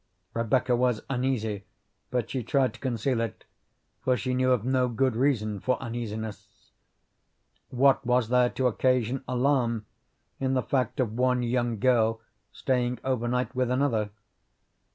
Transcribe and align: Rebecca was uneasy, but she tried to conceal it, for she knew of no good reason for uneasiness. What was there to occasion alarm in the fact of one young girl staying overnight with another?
Rebecca 0.33 0.75
was 0.75 1.03
uneasy, 1.11 1.63
but 2.09 2.31
she 2.31 2.41
tried 2.41 2.73
to 2.73 2.79
conceal 2.79 3.21
it, 3.21 3.45
for 4.03 4.17
she 4.17 4.33
knew 4.33 4.51
of 4.51 4.65
no 4.65 4.87
good 4.89 5.15
reason 5.15 5.59
for 5.59 5.79
uneasiness. 5.79 6.71
What 7.69 8.03
was 8.03 8.29
there 8.29 8.49
to 8.49 8.65
occasion 8.65 9.23
alarm 9.27 9.85
in 10.39 10.55
the 10.55 10.63
fact 10.63 10.99
of 10.99 11.19
one 11.19 11.43
young 11.43 11.77
girl 11.77 12.19
staying 12.51 12.97
overnight 13.03 13.53
with 13.53 13.69
another? 13.69 14.09